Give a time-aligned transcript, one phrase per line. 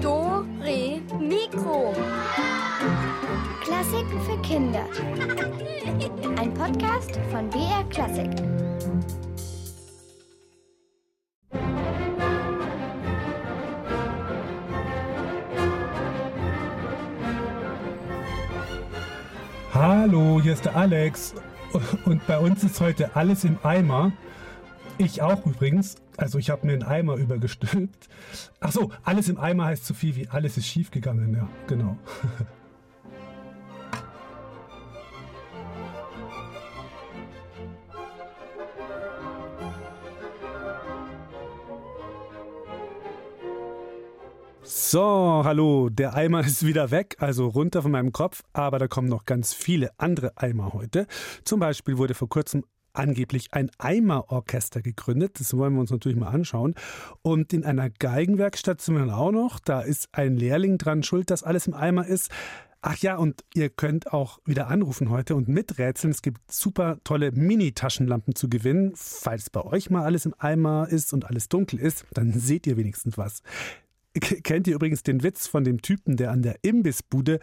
[0.00, 1.92] Do, Re, Mikro.
[3.60, 4.84] Klassiken für Kinder.
[6.38, 8.30] Ein Podcast von BR Klassik.
[19.74, 21.34] Hallo, hier ist der Alex.
[22.04, 24.12] Und bei uns ist heute alles im Eimer.
[25.00, 25.96] Ich auch übrigens.
[26.18, 28.10] Also ich habe mir einen Eimer übergestülpt.
[28.60, 31.34] Ach so, alles im Eimer heißt so viel wie alles ist schiefgegangen.
[31.34, 31.96] Ja, genau.
[44.62, 49.08] So, hallo, der Eimer ist wieder weg, also runter von meinem Kopf, aber da kommen
[49.08, 51.06] noch ganz viele andere Eimer heute.
[51.44, 52.64] Zum Beispiel wurde vor kurzem
[53.00, 55.40] angeblich ein Eimerorchester gegründet.
[55.40, 56.74] Das wollen wir uns natürlich mal anschauen.
[57.22, 59.58] Und in einer Geigenwerkstatt sind wir dann auch noch.
[59.58, 62.30] Da ist ein Lehrling dran schuld, dass alles im Eimer ist.
[62.82, 66.12] Ach ja, und ihr könnt auch wieder anrufen heute und miträtseln.
[66.12, 68.92] Es gibt super tolle Mini-Taschenlampen zu gewinnen.
[68.94, 72.78] Falls bei euch mal alles im Eimer ist und alles dunkel ist, dann seht ihr
[72.78, 73.42] wenigstens was.
[74.14, 77.40] Kennt ihr übrigens den Witz von dem Typen, der an der Imbissbude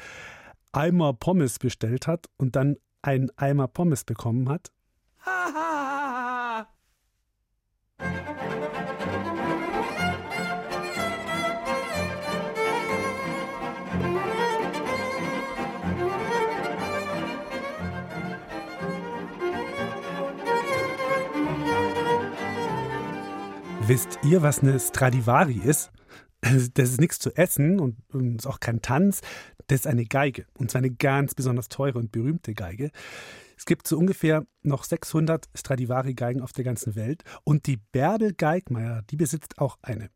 [0.72, 4.72] Eimer Pommes bestellt hat und dann einen Eimer Pommes bekommen hat?
[23.88, 25.92] Wisst ihr, was eine Stradivari ist?
[26.42, 27.96] Das ist nichts zu essen und,
[28.36, 29.22] ist auch kein Tanz.
[29.68, 30.46] Das ist eine Geige.
[30.60, 32.92] Und zwar eine ganz besonders teure und berühmte Geige.
[33.58, 37.24] Es gibt so ungefähr noch 600 Stradivari-Geigen auf der ganzen Welt.
[37.46, 40.10] Und die Bärbel Geigmeier, die besitzt auch eine.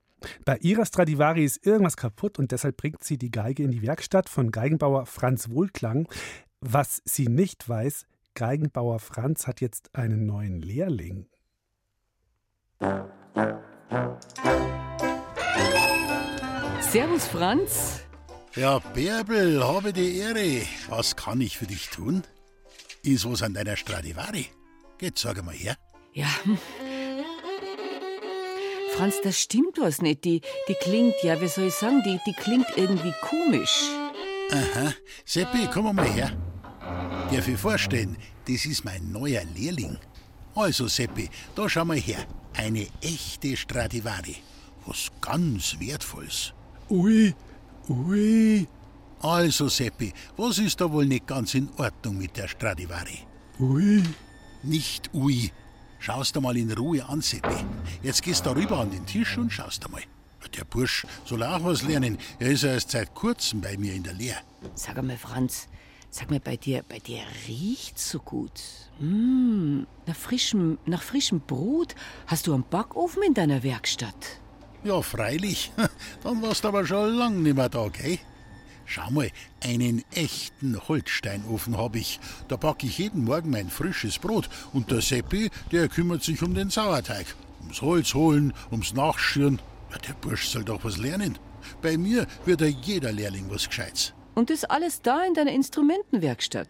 [0.44, 4.28] Bei ihrer Stradivari ist irgendwas kaputt und deshalb bringt sie die Geige in die Werkstatt
[4.28, 6.10] von Geigenbauer Franz Wohlklang.
[6.60, 8.06] Was sie nicht weiß,
[8.36, 11.28] Geigenbauer Franz hat jetzt einen neuen Lehrling.
[16.92, 18.02] Servus, Franz.
[18.56, 20.64] Ja, Bärbel, habe die Ehre.
[20.90, 22.24] Was kann ich für dich tun?
[23.04, 24.48] Ist was an deiner Stradivari?
[24.98, 25.78] Geht, sag mal her.
[26.14, 26.28] Ja.
[28.96, 30.26] Franz, das stimmt was nicht.
[30.26, 33.90] Die, die klingt, ja, wie soll ich sagen, die, die klingt irgendwie komisch.
[34.52, 34.94] Aha.
[35.26, 36.32] Seppi, komm mal her.
[37.32, 39.98] Darf ich vorstellen, das ist mein neuer Lehrling.
[40.56, 42.28] Also, Seppi, da schau mal her.
[42.56, 44.38] Eine echte Stradivari.
[44.86, 46.54] Was ganz Wertvolles.
[46.90, 47.34] Ui,
[47.90, 48.68] ui,
[49.22, 53.20] Also, Seppi, was ist da wohl nicht ganz in Ordnung mit der Stradivari?
[53.60, 54.04] ui.
[54.64, 55.52] Nicht ui.
[56.00, 57.64] Schaust du mal in Ruhe an, Seppi.
[58.02, 60.02] Jetzt gehst du rüber an den Tisch und schaust einmal.
[60.58, 62.18] Der Bursch soll auch was lernen.
[62.40, 64.40] Er ist erst seit kurzem bei mir in der Lehre.
[64.76, 65.68] Sag einmal, Franz,
[66.12, 68.52] sag mal, bei dir, bei dir riecht's so gut.
[69.00, 71.96] Mm, nach frischem, nach frischem Brot.
[72.28, 74.40] Hast du einen Backofen in deiner Werkstatt?
[74.84, 75.72] Ja, freilich.
[76.24, 78.20] Dann warst du aber schon lang nicht mehr da, gell?
[78.86, 79.32] Schau mal,
[79.64, 82.20] einen echten Holzsteinofen hab ich.
[82.50, 84.50] Da back ich jeden Morgen mein frisches Brot.
[84.74, 87.28] Und der Seppi, der kümmert sich um den Sauerteig.
[87.62, 89.62] Ums Holz holen, ums Nachschüren.
[89.92, 91.38] Ja, der Bursch soll doch was lernen.
[91.82, 94.14] Bei mir wird ja jeder Lehrling was Gescheites.
[94.36, 96.68] Und das alles da in deiner Instrumentenwerkstatt.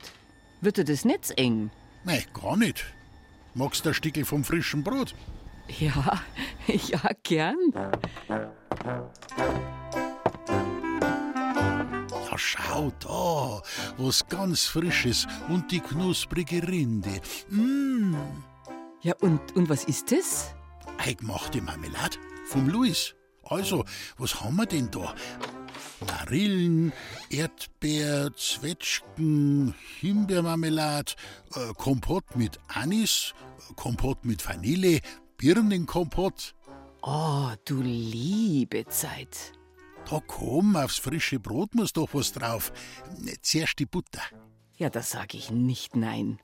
[0.61, 1.72] Wird dir das Netz eng?
[2.03, 2.85] Nein, gar nicht.
[3.53, 5.13] Magst du ein Stickel vom frischen Brot?
[5.79, 6.21] Ja,
[6.67, 7.57] ja, gern.
[12.09, 13.61] Ja, schau da,
[13.97, 17.19] was ganz Frisches und die knusprige Rinde.
[17.50, 18.17] Mmh,
[19.01, 20.53] Ja, und, und was ist das?
[20.97, 23.16] eingemachte Marmelade vom Luis.
[23.44, 23.83] Also,
[24.17, 25.16] was haben wir denn da?
[26.06, 26.94] Marillen,
[27.29, 31.13] Erdbeer, Zwetschgen, Himbeermarmelade,
[31.56, 33.34] äh, Kompott mit Anis,
[33.69, 35.00] äh, Kompott mit Vanille,
[35.38, 36.56] Birnenkompott.
[37.01, 39.53] Oh, du liebe Zeit.
[40.09, 42.71] Da komm, aufs frische Brot muss doch was drauf.
[43.42, 44.21] Zuerst die Butter.
[44.77, 46.39] Ja, da sag ich nicht nein.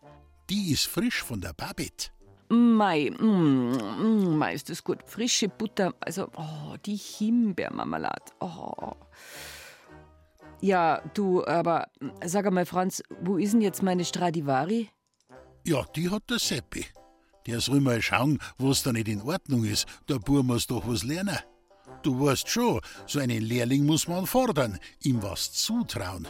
[0.50, 2.10] Die ist frisch von der Babette.
[2.50, 5.00] Mei, mm, mm, mei, ist das gut.
[5.06, 8.32] Frische Butter, also, oh, die Himbeermarmelade.
[8.40, 8.94] Oh.
[10.62, 14.90] Ja, du, aber mm, sag einmal, Franz, wo ist denn jetzt meine Stradivari?
[15.66, 16.86] Ja, die hat der Seppi.
[17.46, 19.86] Der soll mal schauen, was da nicht in Ordnung ist.
[20.08, 21.38] Der Bub muss doch was lernen.
[22.02, 26.28] Du weißt schon, so einen Lehrling muss man fordern, ihm was zutrauen.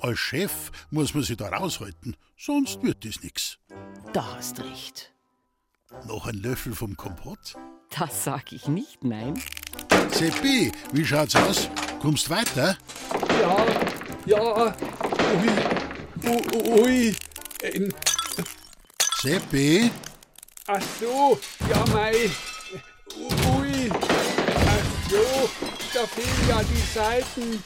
[0.00, 3.58] Als Chef muss man sich da raushalten, sonst wird das nix.
[4.14, 5.12] Da hast recht.
[6.06, 7.56] Noch ein Löffel vom Kompott?
[7.90, 9.34] Das sag ich nicht, nein.
[10.12, 11.68] Seppi, wie schaut's aus?
[12.00, 12.78] Kommst weiter?
[13.40, 13.66] Ja,
[14.24, 14.74] ja.
[16.24, 17.16] Ui, ui, ui.
[19.20, 19.90] Seppi?
[20.66, 21.38] ach so,
[21.68, 22.30] ja, mei.
[23.16, 23.90] Ui.
[23.90, 25.50] Ach so,
[25.92, 27.64] da fehlen ja die Seiten.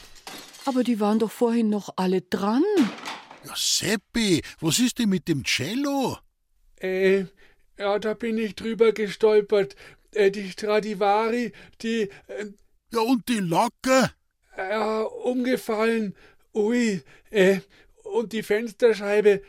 [0.65, 2.63] Aber die waren doch vorhin noch alle dran.
[3.45, 6.17] Ja, Seppi, was ist denn mit dem Cello?
[6.77, 7.25] Äh,
[7.77, 9.75] ja, da bin ich drüber gestolpert.
[10.13, 11.51] Äh, die Stradivari,
[11.81, 12.45] die, äh,
[12.93, 14.11] Ja, und die Locke?
[14.57, 16.15] ja, umgefallen.
[16.53, 17.01] Ui,
[17.31, 17.59] äh,
[18.03, 19.41] und die Fensterscheibe,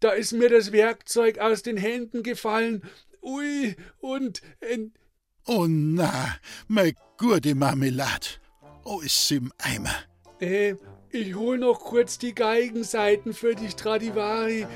[0.00, 2.82] da ist mir das Werkzeug aus den Händen gefallen.
[3.22, 4.78] Ui, und, äh,
[5.46, 6.36] Oh na,
[6.68, 8.28] meine gute Marmelade.
[8.84, 9.94] Oh, ist sie im Eimer.
[10.40, 10.76] äh,
[11.10, 14.66] ich hol noch kurz die Geigenseiten für die Stradivari.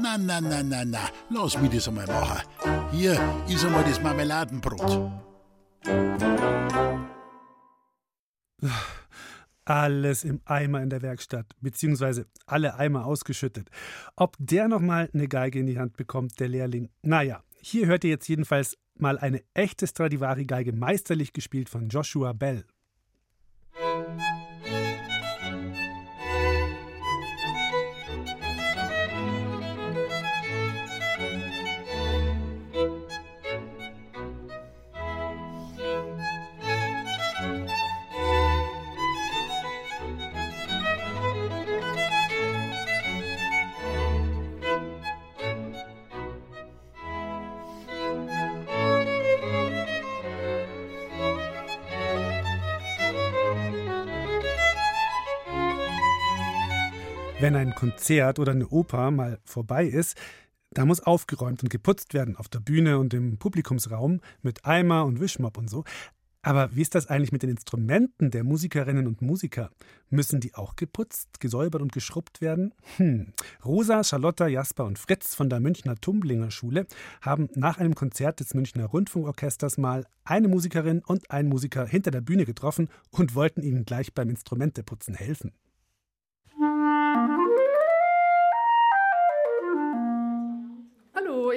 [0.00, 2.46] Na, na, na, na, na, lass mich das einmal machen.
[2.92, 3.18] Hier
[3.48, 5.10] ist einmal das Marmeladenbrot.
[9.64, 13.70] Alles im Eimer in der Werkstatt, beziehungsweise alle Eimer ausgeschüttet.
[14.14, 16.90] Ob der nochmal eine Geige in die Hand bekommt, der Lehrling.
[17.02, 22.64] Naja, hier hört ihr jetzt jedenfalls mal eine echte Stradivari-Geige meisterlich gespielt von Joshua Bell.
[57.78, 60.16] Konzert oder eine Oper mal vorbei ist,
[60.70, 65.20] da muss aufgeräumt und geputzt werden auf der Bühne und im Publikumsraum mit Eimer und
[65.20, 65.84] Wischmopp und so.
[66.42, 69.70] Aber wie ist das eigentlich mit den Instrumenten der Musikerinnen und Musiker?
[70.10, 72.74] Müssen die auch geputzt, gesäubert und geschrubbt werden?
[72.96, 73.32] Hm.
[73.64, 76.84] Rosa, Charlotta, Jasper und Fritz von der Münchner Tumblinger Schule
[77.20, 82.22] haben nach einem Konzert des Münchner Rundfunkorchesters mal eine Musikerin und einen Musiker hinter der
[82.22, 85.52] Bühne getroffen und wollten ihnen gleich beim Instrumenteputzen helfen.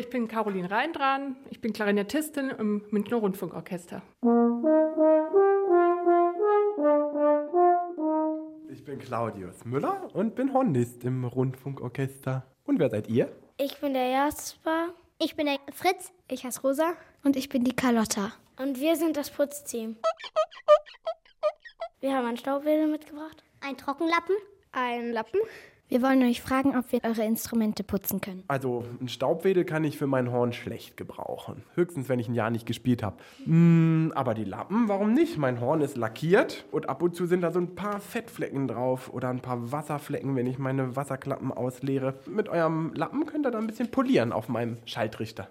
[0.02, 1.36] Ich bin Caroline Reindran.
[1.52, 4.02] Ich bin Klarinettistin im Münchner Rundfunkorchester.
[8.72, 12.48] Ich bin Claudius Müller und bin Hornist im Rundfunkorchester.
[12.66, 13.32] Und wer seid ihr?
[13.58, 14.88] Ich bin der Jasper.
[15.20, 16.12] Ich bin der Fritz.
[16.28, 16.94] Ich heiße Rosa.
[17.24, 18.34] Und ich bin die Carlotta.
[18.58, 19.98] Und wir sind das Putzteam.
[22.00, 23.44] Wir haben einen Staubwedel mitgebracht.
[23.60, 24.36] Ein Trockenlappen.
[24.72, 25.42] Ein Lappen.
[25.92, 28.46] Wir wollen euch fragen, ob wir eure Instrumente putzen können.
[28.48, 31.64] Also, ein Staubwedel kann ich für mein Horn schlecht gebrauchen.
[31.76, 33.18] Höchstens, wenn ich ein Jahr nicht gespielt habe.
[33.46, 35.38] Mm, aber die Lappen, warum nicht?
[35.38, 39.14] Mein Horn ist lackiert und ab und zu sind da so ein paar Fettflecken drauf
[39.14, 42.14] oder ein paar Wasserflecken, wenn ich meine Wasserklappen ausleere.
[42.26, 45.50] Mit eurem Lappen könnt ihr da ein bisschen polieren auf meinem Schaltrichter.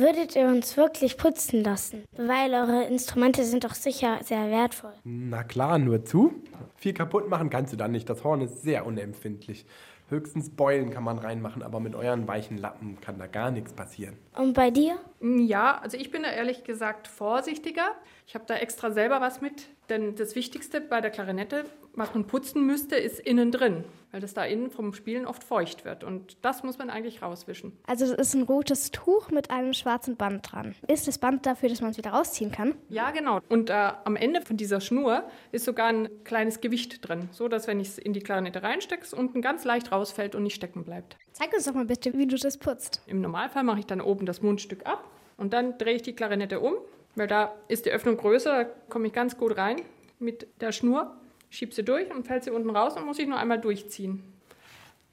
[0.00, 2.04] Würdet ihr uns wirklich putzen lassen?
[2.16, 4.94] Weil eure Instrumente sind doch sicher sehr wertvoll.
[5.04, 6.42] Na klar, nur zu.
[6.76, 8.08] Viel kaputt machen kannst du da nicht.
[8.08, 9.66] Das Horn ist sehr unempfindlich.
[10.08, 14.16] Höchstens Beulen kann man reinmachen, aber mit euren weichen Lappen kann da gar nichts passieren.
[14.34, 14.96] Und bei dir?
[15.20, 17.94] Ja, also ich bin da ehrlich gesagt vorsichtiger.
[18.26, 22.26] Ich habe da extra selber was mit, denn das Wichtigste bei der Klarinette, was man
[22.26, 26.36] putzen müsste, ist innen drin, weil das da innen vom Spielen oft feucht wird und
[26.42, 27.72] das muss man eigentlich rauswischen.
[27.86, 30.74] Also es ist ein rotes Tuch mit einem schwarzen Band dran.
[30.86, 32.74] Ist das Band dafür, dass man es wieder rausziehen kann?
[32.88, 33.40] Ja, genau.
[33.48, 37.66] Und äh, am Ende von dieser Schnur ist sogar ein kleines Gewicht drin, so dass
[37.66, 40.84] wenn ich es in die Klarinette reinstecke, es unten ganz leicht rausfällt und nicht stecken
[40.84, 41.16] bleibt.
[41.32, 43.02] Zeig uns doch mal bitte, wie du das putzt.
[43.06, 46.60] Im Normalfall mache ich dann oben das Mundstück ab und dann drehe ich die Klarinette
[46.60, 46.74] um,
[47.16, 49.82] weil da ist die Öffnung größer, da komme ich ganz gut rein
[50.18, 51.16] mit der Schnur,
[51.50, 54.22] schiebe sie durch und fällt sie unten raus und muss ich nur einmal durchziehen.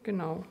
[0.04, 0.44] Genau.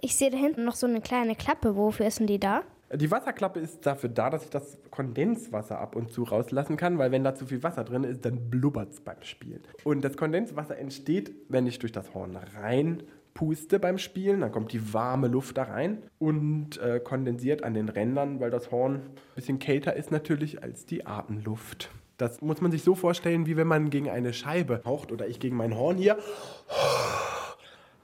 [0.00, 1.76] Ich sehe da hinten noch so eine kleine Klappe.
[1.76, 2.62] Wofür ist denn die da?
[2.94, 7.12] Die Wasserklappe ist dafür da, dass ich das Kondenswasser ab und zu rauslassen kann, weil
[7.12, 9.60] wenn da zu viel Wasser drin ist, dann blubbert es beim Spielen.
[9.84, 13.02] Und das Kondenswasser entsteht, wenn ich durch das Horn rein
[13.38, 17.88] puste beim Spielen, dann kommt die warme Luft da rein und äh, kondensiert an den
[17.88, 21.88] Rändern, weil das Horn ein bisschen kälter ist natürlich als die Atemluft.
[22.16, 25.38] Das muss man sich so vorstellen, wie wenn man gegen eine Scheibe haucht oder ich
[25.38, 26.18] gegen mein Horn hier,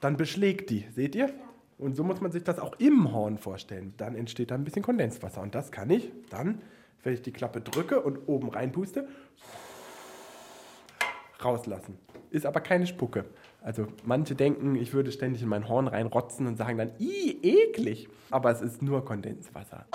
[0.00, 1.30] dann beschlägt die, seht ihr?
[1.78, 3.92] Und so muss man sich das auch im Horn vorstellen.
[3.96, 5.40] Dann entsteht da ein bisschen Kondenswasser.
[5.42, 6.62] Und das kann ich dann,
[7.02, 9.08] wenn ich die Klappe drücke und oben reinpuste,
[11.42, 11.98] rauslassen.
[12.34, 13.26] Ist aber keine Spucke.
[13.62, 18.08] Also manche denken, ich würde ständig in mein Horn reinrotzen und sagen dann, ih, eklig.
[18.32, 19.86] Aber es ist nur Kondenswasser.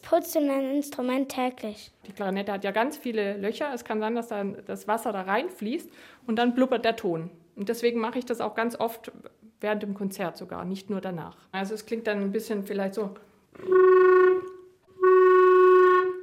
[0.00, 1.92] Putzt du dein Instrument täglich?
[2.06, 3.70] Die Klarinette hat ja ganz viele Löcher.
[3.74, 5.90] Es kann sein, dass dann das Wasser da reinfließt
[6.26, 7.30] und dann blubbert der Ton.
[7.54, 9.12] Und deswegen mache ich das auch ganz oft
[9.60, 11.36] während dem Konzert sogar, nicht nur danach.
[11.52, 13.14] Also es klingt dann ein bisschen vielleicht so.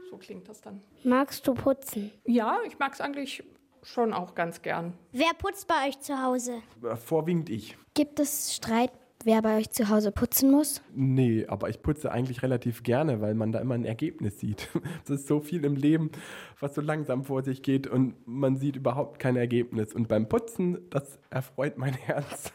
[0.10, 0.82] So klingt das dann.
[1.04, 2.12] Magst du putzen?
[2.26, 3.44] Ja, ich mag es eigentlich
[3.84, 4.94] schon auch ganz gern.
[5.12, 6.62] Wer putzt bei euch zu Hause?
[6.84, 7.78] Äh, Vorwiegend ich.
[7.94, 8.92] Gibt es Streit,
[9.24, 10.82] wer bei euch zu Hause putzen muss?
[10.94, 14.68] Nee, aber ich putze eigentlich relativ gerne, weil man da immer ein Ergebnis sieht.
[15.04, 16.12] Es ist so viel im Leben,
[16.60, 19.94] was so langsam vor sich geht und man sieht überhaupt kein Ergebnis.
[19.94, 22.52] Und beim Putzen, das erfreut mein Herz.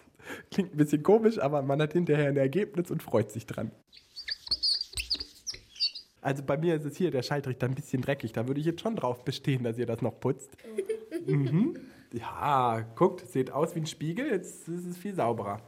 [0.50, 3.72] Klingt ein bisschen komisch, aber man hat hinterher ein Ergebnis und freut sich dran.
[6.20, 8.32] Also bei mir ist es hier der Schaltrichter ein bisschen dreckig.
[8.32, 10.50] Da würde ich jetzt schon drauf bestehen, dass ihr das noch putzt.
[11.26, 11.76] Mhm.
[12.12, 14.30] Ja, guckt, sieht aus wie ein Spiegel.
[14.30, 15.62] Jetzt ist es viel sauberer.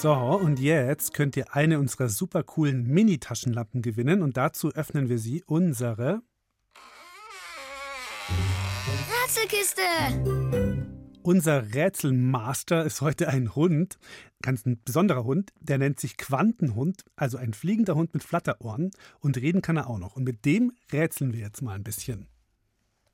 [0.00, 5.18] So, und jetzt könnt ihr eine unserer super coolen Mini-Taschenlampen gewinnen und dazu öffnen wir
[5.18, 6.22] sie unsere
[9.24, 9.82] Rätselkiste!
[11.24, 13.98] Unser Rätselmaster ist heute ein Hund,
[14.40, 19.36] ganz ein besonderer Hund, der nennt sich Quantenhund, also ein fliegender Hund mit Flatterohren und
[19.36, 20.14] reden kann er auch noch.
[20.14, 22.28] Und mit dem rätseln wir jetzt mal ein bisschen.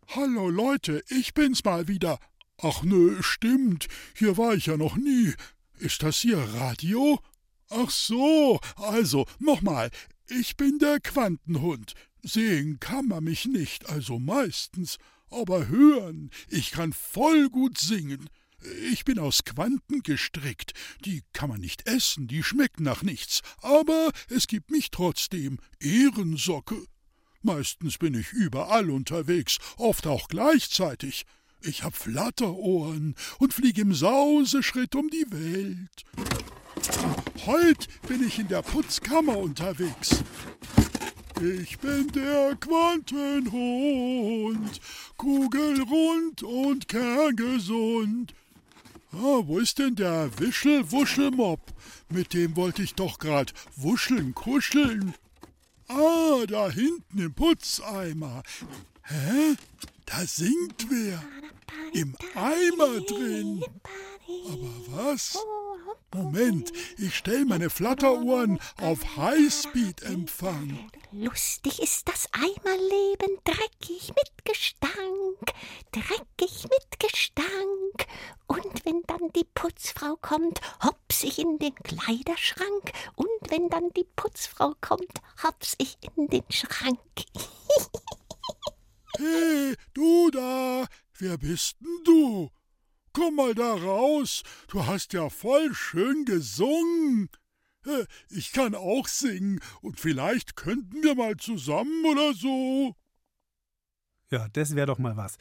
[0.08, 2.18] Hallo Leute, ich bin's mal wieder.
[2.60, 5.32] Ach nö, stimmt, hier war ich ja noch nie.
[5.78, 7.20] Ist das hier Radio?
[7.68, 9.90] Ach so, also nochmal,
[10.28, 11.94] ich bin der Quantenhund.
[12.22, 14.98] Sehen kann man mich nicht, also meistens,
[15.30, 18.30] aber hören, ich kann voll gut singen.
[18.90, 20.72] Ich bin aus Quanten gestrickt.
[21.04, 26.86] Die kann man nicht essen, die schmecken nach nichts, aber es gibt mich trotzdem Ehrensocke.
[27.42, 31.26] Meistens bin ich überall unterwegs, oft auch gleichzeitig.
[31.66, 36.04] Ich hab Flatterohren und flieg im Sauseschritt um die Welt.
[37.46, 40.22] Heut bin ich in der Putzkammer unterwegs.
[41.40, 44.78] Ich bin der Quantenhund,
[45.16, 48.34] kugelrund und kerngesund.
[49.12, 51.60] Ah, wo ist denn der Wischel-Wuschelmob?
[52.10, 55.14] Mit dem wollte ich doch grad wuscheln, kuscheln.
[55.88, 58.42] Ah, da hinten im Putzeimer.
[59.02, 59.56] Hä?
[60.06, 61.22] Da singt wer.
[61.92, 63.62] Im Eimer drin.
[64.46, 65.38] Aber was?
[66.14, 70.90] Moment, ich stell meine Flatterohren auf Highspeed-Empfang.
[71.12, 75.52] Lustig ist das Eimerleben, dreckig mit Gestank,
[75.92, 78.06] dreckig mit Gestank.
[78.46, 82.92] Und wenn dann die Putzfrau kommt, hops ich in den Kleiderschrank.
[83.16, 86.98] Und wenn dann die Putzfrau kommt, hops ich in den Schrank.
[89.16, 90.86] Hey, du da,
[91.18, 92.50] wer bist denn du?
[93.12, 97.28] Komm mal da raus, du hast ja voll schön gesungen.
[98.28, 102.96] Ich kann auch singen und vielleicht könnten wir mal zusammen oder so.
[104.30, 105.36] Ja, das wäre doch mal was.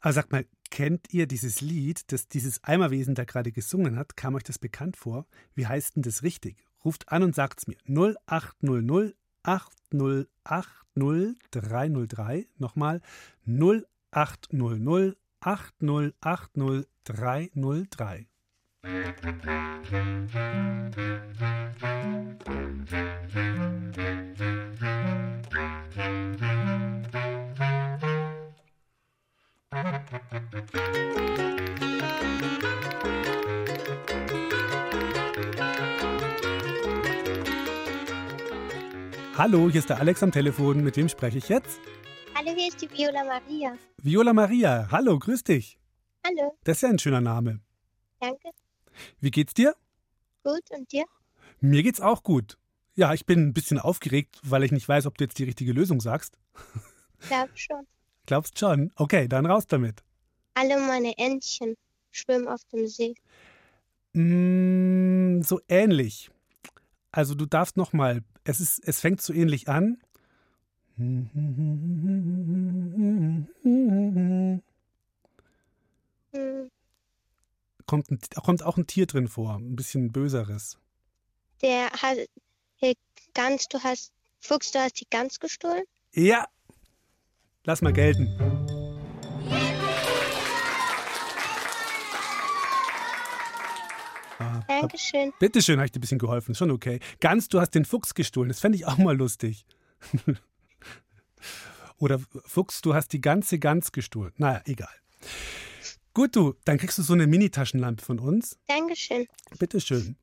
[0.00, 4.16] Aber sagt mal, kennt ihr dieses Lied, das dieses Eimerwesen da gerade gesungen hat?
[4.16, 5.26] Kam euch das bekannt vor?
[5.54, 6.64] Wie heißt denn das richtig?
[6.84, 7.78] Ruft an und sagt's mir.
[7.88, 12.46] 0800 8080 303.
[12.58, 13.00] Nochmal
[13.46, 15.22] 0800 8080
[17.04, 18.26] 303.
[39.36, 40.82] Hallo, hier ist der Alex am Telefon.
[40.82, 41.78] Mit wem spreche ich jetzt?
[42.48, 43.76] Hallo, hier ist die Viola Maria.
[43.98, 44.88] Viola Maria.
[44.90, 45.78] Hallo, grüß dich.
[46.26, 47.60] Hallo, Das ist ja ein schöner Name.
[48.20, 48.48] danke.
[49.20, 49.76] Wie geht's dir?
[50.44, 51.04] Gut, und dir?
[51.60, 52.56] Mir geht's auch gut.
[52.94, 55.72] Ja, ich bin ein bisschen aufgeregt, weil ich nicht weiß, ob du jetzt die richtige
[55.74, 56.38] Lösung sagst.
[57.28, 57.86] Glaub schon.
[58.26, 58.92] Glaubst schon?
[58.96, 60.02] Okay, dann raus damit.
[60.54, 61.74] Alle meine Entchen
[62.12, 63.14] schwimmen auf dem See.
[64.14, 66.30] Mm, so ähnlich.
[67.12, 68.22] Also du darfst noch mal.
[68.44, 69.98] Es ist, es fängt so ähnlich an.
[77.86, 80.78] Kommt, ein, kommt auch ein Tier drin vor, ein bisschen böseres.
[81.62, 82.18] Der hat
[82.82, 82.94] die
[83.34, 85.84] Gans, du hast Fuchs, du hast die Gans gestohlen?
[86.12, 86.46] Ja,
[87.64, 88.28] lass mal gelten.
[94.38, 95.32] Ah, hab- Dankeschön.
[95.40, 96.54] Bitteschön, habe ich dir ein bisschen geholfen.
[96.54, 97.00] Schon okay.
[97.20, 98.48] Ganz, du hast den Fuchs gestohlen.
[98.48, 99.66] Das fände ich auch mal lustig.
[101.98, 104.32] Oder Fuchs, du hast die ganze Gans gestohlen.
[104.36, 104.94] Naja, egal.
[106.14, 108.58] Gut, du, dann kriegst du so eine Mini-Taschenlampe von uns.
[108.66, 109.26] Dankeschön.
[109.58, 110.16] Bitteschön.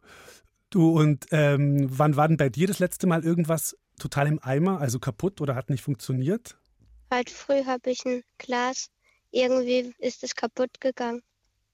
[0.69, 4.81] Du, und ähm, wann war denn bei dir das letzte Mal irgendwas total im Eimer,
[4.81, 6.57] also kaputt oder hat nicht funktioniert?
[7.13, 8.89] Heute früh habe ich ein Glas.
[9.31, 11.21] Irgendwie ist es kaputt gegangen.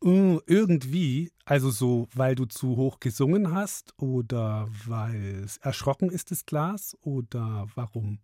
[0.03, 6.31] Uh, irgendwie, also so, weil du zu hoch gesungen hast oder weil es erschrocken ist,
[6.31, 8.19] das Glas oder warum?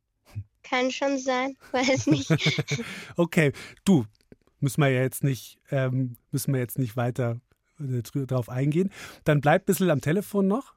[0.69, 2.29] Kann schon sein, weiß nicht.
[3.15, 3.51] Okay,
[3.85, 4.05] du,
[4.59, 7.39] müssen wir ja jetzt nicht, ähm, müssen wir jetzt nicht weiter
[7.79, 8.91] äh, drauf eingehen.
[9.23, 10.73] Dann bleib ein bisschen am Telefon noch,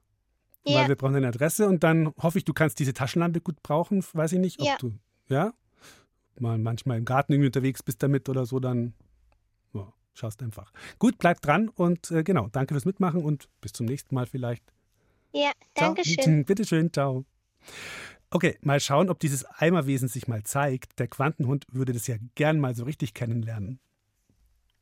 [0.64, 0.80] Ja.
[0.80, 4.04] weil wir brauchen deine Adresse und dann hoffe ich, du kannst diese Taschenlampe gut brauchen.
[4.12, 4.76] Weiß ich nicht, ob Ja.
[4.78, 4.92] du,
[5.28, 5.52] ja?
[6.38, 8.94] Mal manchmal im Garten irgendwie unterwegs bist damit oder so, dann
[9.74, 10.72] ja, schaust einfach.
[10.98, 14.64] Gut, bleib dran und äh, genau, danke fürs Mitmachen und bis zum nächsten Mal vielleicht.
[15.34, 15.94] Ja, Ciao.
[15.94, 16.44] Dankeschön.
[16.46, 17.24] Bitteschön, ciao.
[18.32, 21.00] Okay, mal schauen, ob dieses Eimerwesen sich mal zeigt.
[21.00, 23.80] Der Quantenhund würde das ja gern mal so richtig kennenlernen.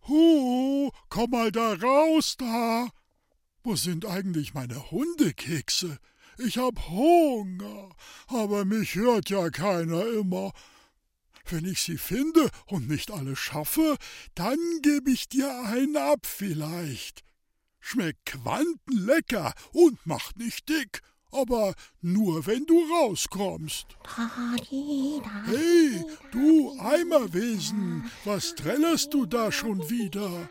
[0.07, 2.88] Hu, komm mal da raus da.
[3.62, 5.99] Wo sind eigentlich meine Hundekekse?
[6.38, 7.90] Ich hab Hunger,
[8.28, 10.52] aber mich hört ja keiner immer.
[11.47, 13.97] Wenn ich sie finde und nicht alle schaffe,
[14.35, 17.25] dann geb ich dir einen ab vielleicht.
[17.81, 21.00] Schmeckt quantenlecker und macht nicht dick,
[21.32, 23.87] aber nur wenn du rauskommst.
[25.47, 30.49] Hey, du Eimerwesen, was trällerst du da schon wieder?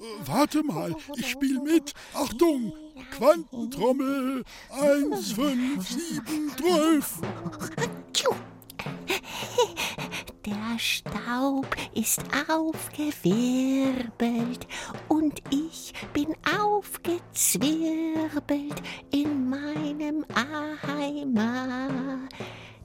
[0.00, 1.92] Äh, Warte mal, ich spiel mit.
[2.14, 2.72] Achtung,
[3.10, 4.44] Quantentrommel.
[4.70, 7.20] Eins, fünf, sieben, zwölf.
[10.80, 14.66] Staub ist aufgewirbelt
[15.08, 22.20] und ich bin aufgezwirbelt in meinem Eimer.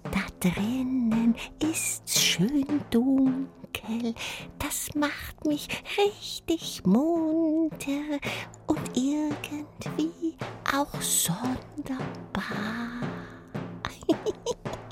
[0.03, 4.13] Da drinnen ist's schön dunkel,
[4.59, 8.19] das macht mich richtig munter
[8.67, 10.35] und irgendwie
[10.73, 11.63] auch sonderbar.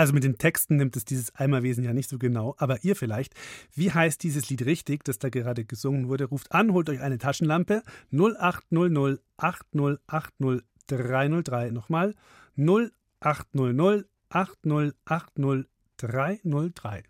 [0.00, 3.34] Also mit den Texten nimmt es dieses Eimerwesen ja nicht so genau, aber ihr vielleicht.
[3.74, 6.24] Wie heißt dieses Lied richtig, das da gerade gesungen wurde?
[6.24, 11.70] Ruft an, holt euch eine Taschenlampe 0800 8080 303.
[11.72, 12.14] Nochmal
[12.56, 15.66] 0800 8080
[15.98, 17.02] 303.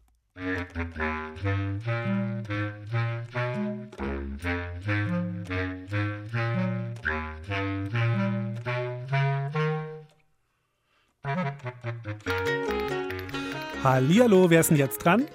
[13.85, 15.27] Hallihallo, wer ist denn jetzt dran?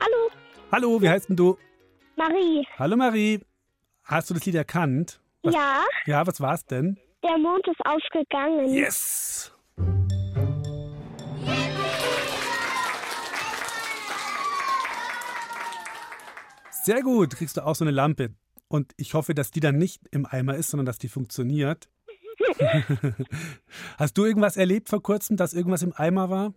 [0.00, 0.30] Hallo,
[0.70, 1.56] Hallo, wie heißt denn du?
[2.16, 2.66] Marie.
[2.78, 3.40] Hallo Marie.
[4.04, 5.20] Hast du das Lied erkannt?
[5.42, 6.98] Was, Ja, Ja, was war's denn?
[7.24, 8.68] der Mond ist aufgegangen.
[8.74, 9.52] Yes!
[16.70, 18.34] Sehr gut, kriegst du auch so eine Lampe.
[18.68, 21.88] Und ich hoffe, dass die dann nicht im Eimer ist, sondern dass die funktioniert.
[23.98, 26.54] Hast du irgendwas erlebt vor kurzem, dass irgendwas im Eimer war?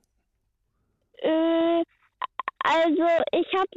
[1.17, 1.83] Äh,
[2.59, 3.67] also ich hab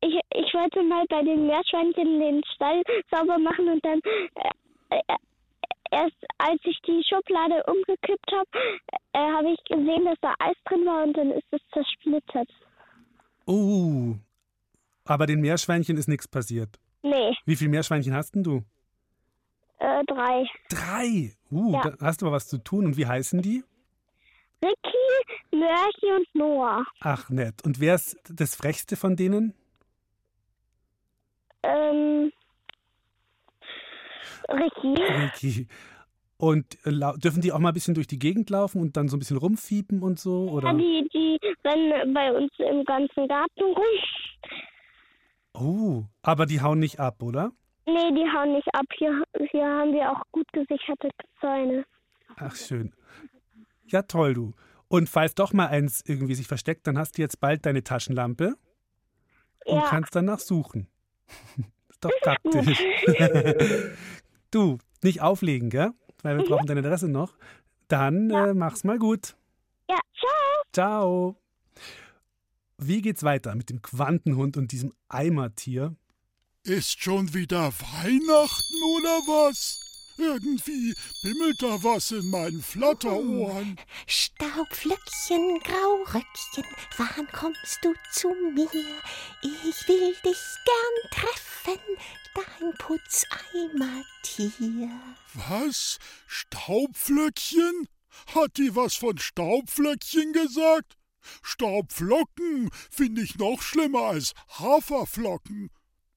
[0.00, 4.00] ich, ich wollte mal bei den Meerschweinchen den Stall sauber machen und dann
[4.90, 5.00] äh,
[5.90, 8.48] erst als ich die Schublade umgekippt habe,
[9.12, 12.48] äh, habe ich gesehen, dass da Eis drin war und dann ist es zersplittert.
[13.46, 14.14] Oh,
[15.04, 16.78] aber den Meerschweinchen ist nichts passiert.
[17.02, 18.62] Nee, Wie viele Meerschweinchen hast denn du?
[19.78, 20.44] Äh, drei.
[20.70, 21.32] Drei.
[21.50, 21.90] Uh, Ja.
[21.90, 22.86] da hast du aber was zu tun.
[22.86, 23.64] Und wie heißen die?
[24.62, 26.84] Ricky, Mörchi und Noah.
[27.00, 27.64] Ach, nett.
[27.64, 29.54] Und wer ist das Frechste von denen?
[31.62, 32.32] Ähm,
[34.48, 34.94] Ricky.
[35.02, 35.68] Ricky.
[36.40, 39.18] Und dürfen die auch mal ein bisschen durch die Gegend laufen und dann so ein
[39.18, 40.46] bisschen rumfiepen und so?
[40.46, 40.74] Ja, Oder?
[40.74, 43.84] die, die rennen bei uns im ganzen Garten rum.
[45.54, 47.50] Oh, aber die hauen nicht ab, oder?
[47.92, 48.84] Nee, die hauen nicht ab.
[48.96, 51.08] Hier, hier haben wir auch gut gesicherte
[51.40, 51.84] Zäune.
[52.36, 52.92] Ach, schön.
[53.86, 54.52] Ja, toll, du.
[54.88, 58.54] Und falls doch mal eins irgendwie sich versteckt, dann hast du jetzt bald deine Taschenlampe
[59.64, 59.86] und Ja.
[59.88, 60.86] kannst danach suchen.
[61.88, 62.82] ist doch praktisch.
[64.50, 65.90] Du, nicht auflegen, gell?
[66.22, 67.36] Weil wir brauchen deine Adresse noch.
[67.88, 69.36] Dann äh, mach's mal gut.
[69.90, 70.62] Ja, ciao.
[70.72, 71.36] Ciao.
[72.78, 75.94] Wie geht's weiter mit dem Quantenhund und diesem Eimertier?
[76.68, 79.80] Ist schon wieder Weihnachten oder was?
[80.18, 83.80] Irgendwie bimmelt da was in meinen Flatterohren.
[84.06, 86.66] Staubflöckchen, Grauröckchen,
[86.98, 88.68] wann kommst du zu mir?
[89.40, 91.80] Ich will dich gern treffen,
[92.34, 94.90] dein Putzeimertier.
[95.48, 95.98] Was?
[96.26, 97.88] Staubflöckchen?
[98.34, 100.98] Hat die was von Staubflöckchen gesagt?
[101.42, 105.70] Staubflocken finde ich noch schlimmer als Haferflocken.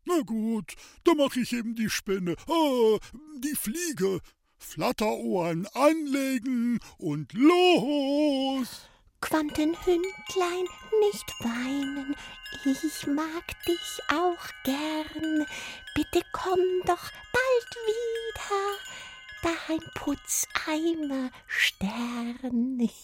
[0.05, 2.97] Na gut, da mach ich eben die Spinne, ah,
[3.37, 4.19] die Fliege.
[4.57, 8.87] Flatterohren anlegen und los!
[9.21, 10.65] Quantenhündlein,
[11.01, 12.15] nicht weinen,
[12.65, 15.45] ich mag dich auch gern.
[15.95, 22.89] Bitte komm doch bald wieder, dein Putzeimer Stern.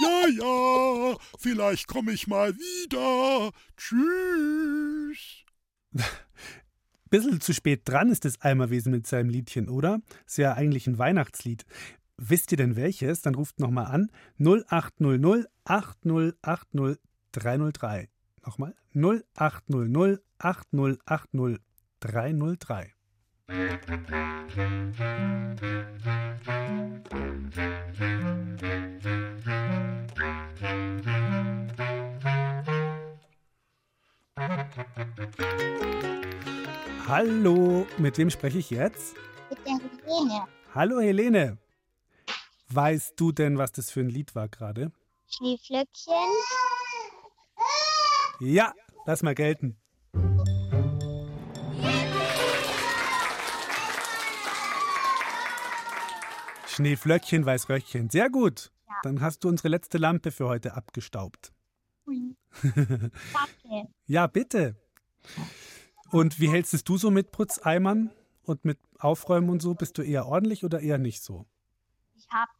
[0.00, 3.52] Ja, ja, vielleicht komme ich mal wieder.
[3.76, 5.43] Tschüss.
[7.10, 10.00] Bisschen zu spät dran ist das Eimerwesen mit seinem Liedchen, oder?
[10.26, 11.64] Ist ja eigentlich ein Weihnachtslied.
[12.16, 13.22] Wisst ihr denn welches?
[13.22, 16.98] Dann ruft nochmal an 0800 8080
[17.32, 18.08] 303.
[18.44, 21.60] Nochmal 0800 8080
[22.00, 22.94] 303.
[37.06, 39.14] Hallo, mit wem spreche ich jetzt?
[39.48, 40.46] Mit der Helene.
[40.74, 41.58] Hallo Helene.
[42.70, 44.90] Weißt du denn, was das für ein Lied war gerade?
[45.28, 46.14] Schneeflöckchen.
[48.40, 48.72] Ja,
[49.06, 49.76] lass mal gelten.
[56.66, 58.10] Schneeflöckchen, Weißröckchen.
[58.10, 58.72] Sehr gut.
[59.04, 61.52] Dann hast du unsere letzte Lampe für heute abgestaubt.
[62.62, 63.88] Danke.
[64.06, 64.76] Ja, bitte.
[66.10, 68.10] Und wie hältst es du so mit Putzeimern
[68.44, 69.74] und mit Aufräumen und so?
[69.74, 71.46] Bist du eher ordentlich oder eher nicht so?
[72.14, 72.50] Ich habe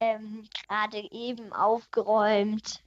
[0.00, 2.82] ähm, gerade eben aufgeräumt.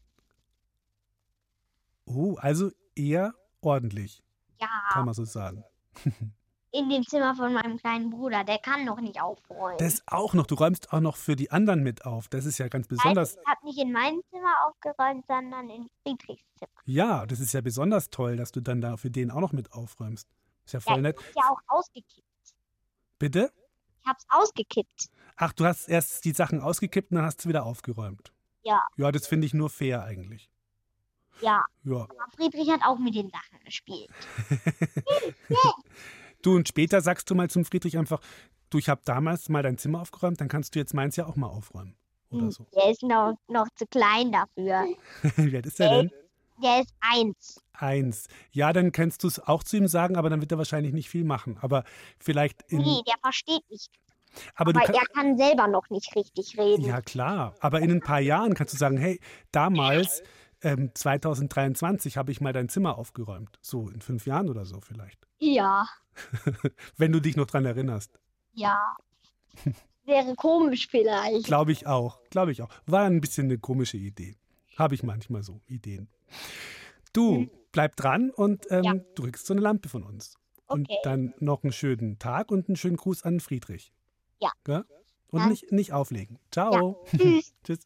[2.05, 4.23] Oh, also eher ordentlich,
[4.59, 5.63] Ja, kann man so sagen.
[6.71, 8.43] in dem Zimmer von meinem kleinen Bruder.
[8.43, 9.77] Der kann noch nicht aufräumen.
[9.79, 10.45] Das auch noch.
[10.47, 12.27] Du räumst auch noch für die anderen mit auf.
[12.27, 13.35] Das ist ja ganz besonders.
[13.37, 16.71] Ich habe nicht in meinem Zimmer aufgeräumt, sondern in Friedrichs Zimmer.
[16.85, 19.73] Ja, das ist ja besonders toll, dass du dann da für den auch noch mit
[19.73, 20.27] aufräumst.
[20.65, 21.17] Ist ja Ja, voll ich nett.
[21.17, 22.23] hab's ja auch ausgekippt.
[23.17, 23.51] Bitte?
[24.01, 25.09] Ich hab's ausgekippt.
[25.37, 28.31] Ach, du hast erst die Sachen ausgekippt und dann hast du wieder aufgeräumt.
[28.63, 30.49] Ja, Ja, das finde ich nur fair eigentlich.
[31.41, 31.63] ja.
[31.83, 31.95] Ja.
[32.03, 34.09] Aber Friedrich hat auch mit den Sachen gespielt.
[36.41, 38.21] Du und später sagst du mal zum Friedrich einfach,
[38.69, 41.35] du, ich habe damals mal dein Zimmer aufgeräumt, dann kannst du jetzt meins ja auch
[41.35, 41.95] mal aufräumen.
[42.31, 42.65] Oder so.
[42.75, 44.85] Der ist noch, noch zu klein dafür.
[45.35, 46.11] Wie alt ist er denn?
[46.61, 47.61] Der ist eins.
[47.73, 48.27] Eins.
[48.51, 51.09] Ja, dann kannst du es auch zu ihm sagen, aber dann wird er wahrscheinlich nicht
[51.09, 51.57] viel machen.
[51.61, 51.83] Aber
[52.19, 52.79] vielleicht in.
[52.79, 53.89] Nee, der versteht nicht.
[54.55, 56.83] aber du Weil kann, er kann selber noch nicht richtig reden.
[56.83, 57.55] Ja, klar.
[57.61, 59.19] Aber in ein paar Jahren kannst du sagen, hey,
[59.51, 60.21] damals,
[60.61, 63.57] ähm, 2023, habe ich mal dein Zimmer aufgeräumt.
[63.61, 65.27] So in fünf Jahren oder so vielleicht.
[65.39, 65.87] Ja,
[66.97, 68.19] Wenn du dich noch dran erinnerst.
[68.53, 68.77] ja.
[70.05, 71.45] Wäre komisch vielleicht.
[71.45, 72.19] Glaube ich auch.
[72.31, 72.69] Glaube ich auch.
[72.87, 74.35] War ein bisschen eine komische Idee.
[74.75, 76.07] Habe ich manchmal so Ideen.
[77.13, 78.83] Du, bleib dran und ähm, Mhm.
[78.85, 78.93] Ja.
[79.15, 80.33] du kriegst so eine Lampe von uns.
[80.65, 80.97] Und Okay.
[81.03, 83.93] dann noch einen schönen Tag und einen schönen Gruß an Friedrich.
[84.39, 84.51] Ja.
[84.63, 84.83] Gell?
[85.31, 86.39] Und nicht, nicht auflegen.
[86.51, 87.03] Ciao.
[87.15, 87.53] Tschüss.
[87.63, 87.85] Tschüss.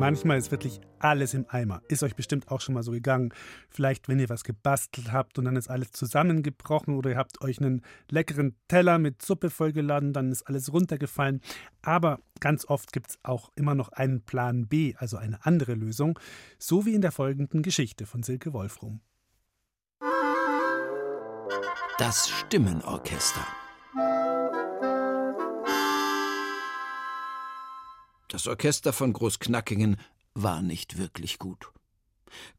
[0.00, 1.82] Manchmal ist wirklich alles im Eimer.
[1.88, 3.32] Ist euch bestimmt auch schon mal so gegangen.
[3.68, 7.60] Vielleicht, wenn ihr was gebastelt habt und dann ist alles zusammengebrochen oder ihr habt euch
[7.60, 11.40] einen leckeren Teller mit Suppe vollgeladen, dann ist alles runtergefallen.
[11.82, 16.18] Aber ganz oft gibt es auch immer noch einen Plan B, also eine andere Lösung,
[16.58, 19.00] so wie in der folgenden Geschichte von Silke Wolfrum.
[21.98, 23.46] Das Stimmenorchester.
[28.30, 29.96] Das Orchester von Großknackingen
[30.34, 31.72] war nicht wirklich gut.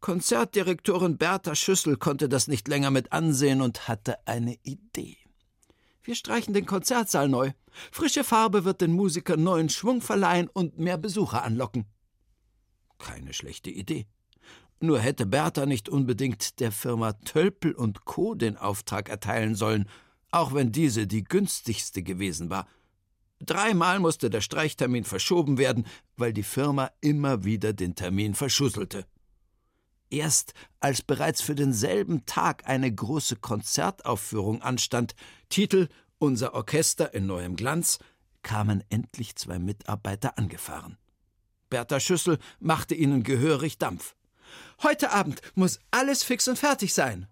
[0.02, 5.16] Konzertdirektorin Bertha Schüssel konnte das nicht länger mit ansehen und hatte eine Idee.
[6.04, 7.52] Wir streichen den Konzertsaal neu.
[7.90, 11.86] Frische Farbe wird den Musikern neuen Schwung verleihen und mehr Besucher anlocken.
[13.00, 14.08] Keine schlechte Idee.
[14.82, 18.36] Nur hätte Bertha nicht unbedingt der Firma Tölpel und Co.
[18.36, 19.88] den Auftrag erteilen sollen,
[20.32, 22.68] auch wenn diese die günstigste gewesen war.
[23.46, 25.86] Dreimal musste der Streichtermin verschoben werden,
[26.18, 29.06] weil die Firma immer wieder den Termin verschusselte.
[30.10, 35.16] Erst als bereits für denselben Tag eine große Konzertaufführung anstand,
[35.50, 35.88] Titel
[36.20, 37.98] Unser Orchester in neuem Glanz,
[38.44, 40.98] kamen endlich zwei Mitarbeiter angefahren.
[41.70, 44.16] Bertha Schüssel machte ihnen gehörig Dampf.
[44.84, 47.28] Heute Abend muss alles fix und fertig sein.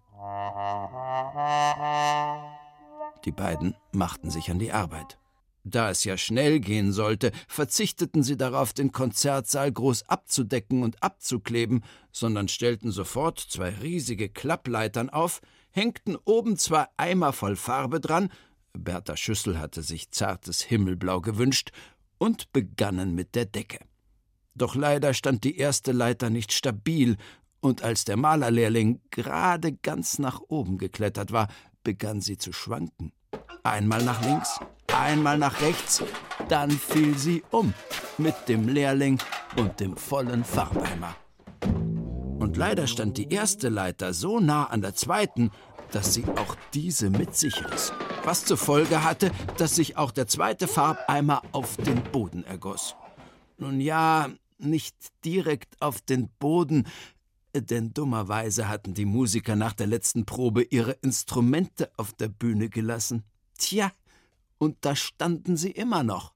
[3.24, 5.18] Die beiden machten sich an die Arbeit.
[5.64, 11.84] Da es ja schnell gehen sollte, verzichteten sie darauf, den Konzertsaal groß abzudecken und abzukleben,
[12.12, 18.30] sondern stellten sofort zwei riesige Klappleitern auf, hängten oben zwei Eimer voll Farbe dran,
[18.72, 21.70] Bertha Schüssel hatte sich zartes Himmelblau gewünscht,
[22.18, 23.78] und begannen mit der Decke.
[24.54, 27.16] Doch leider stand die erste Leiter nicht stabil,
[27.60, 31.48] und als der Malerlehrling gerade ganz nach oben geklettert war,
[31.82, 33.12] begann sie zu schwanken.
[33.62, 34.58] Einmal nach links,
[34.94, 36.02] einmal nach rechts,
[36.48, 37.74] dann fiel sie um
[38.18, 39.18] mit dem Lehrling
[39.56, 41.14] und dem vollen Farbeimer.
[42.38, 45.50] Und leider stand die erste Leiter so nah an der zweiten,
[45.92, 47.92] dass sie auch diese mit sich riss.
[48.24, 52.94] Was zur Folge hatte, dass sich auch der zweite Farbeimer auf den Boden ergoss.
[53.58, 56.86] Nun ja, nicht direkt auf den Boden,
[57.54, 63.24] denn dummerweise hatten die Musiker nach der letzten Probe ihre Instrumente auf der Bühne gelassen.
[63.58, 63.90] Tja,
[64.60, 66.34] und da standen sie immer noch.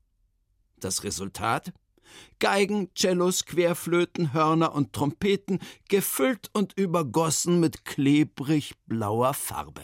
[0.80, 1.72] Das Resultat?
[2.38, 5.58] Geigen, Cellos, Querflöten, Hörner und Trompeten,
[5.88, 9.82] gefüllt und übergossen mit klebrig blauer Farbe.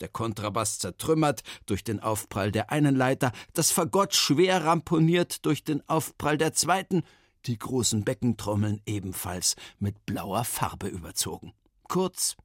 [0.00, 5.86] Der Kontrabass zertrümmert durch den Aufprall der einen Leiter, das Fagott schwer ramponiert durch den
[5.88, 7.02] Aufprall der zweiten,
[7.46, 11.52] die großen Beckentrommeln ebenfalls mit blauer Farbe überzogen.
[11.88, 12.36] Kurz,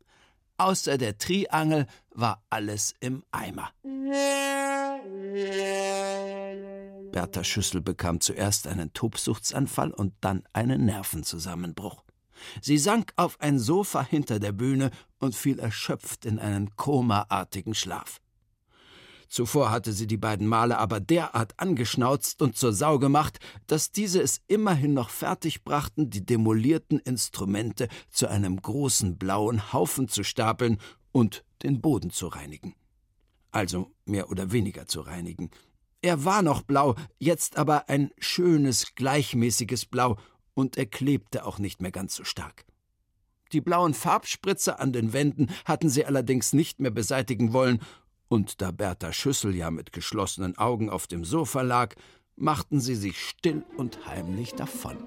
[0.57, 3.71] außer der Triangel war alles im Eimer.
[7.11, 12.03] Bertha Schüssel bekam zuerst einen Tobsuchtsanfall und dann einen Nervenzusammenbruch.
[12.61, 18.19] Sie sank auf ein Sofa hinter der Bühne und fiel erschöpft in einen komaartigen Schlaf.
[19.27, 24.21] Zuvor hatte sie die beiden Male aber derart angeschnauzt und zur Sau gemacht, dass diese
[24.21, 30.77] es immerhin noch fertig brachten, die demolierten Instrumente zu einem großen blauen Haufen zu stapeln
[31.11, 32.75] und den Boden zu reinigen.
[33.51, 35.49] Also mehr oder weniger zu reinigen.
[36.01, 40.17] Er war noch blau, jetzt aber ein schönes, gleichmäßiges Blau,
[40.53, 42.65] und er klebte auch nicht mehr ganz so stark.
[43.51, 47.79] Die blauen Farbspritzer an den Wänden hatten sie allerdings nicht mehr beseitigen wollen,
[48.27, 51.95] und da Bertha Schüssel ja mit geschlossenen Augen auf dem Sofa lag,
[52.35, 54.97] machten sie sich still und heimlich davon.